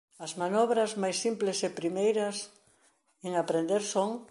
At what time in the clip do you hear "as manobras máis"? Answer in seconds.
0.25-1.17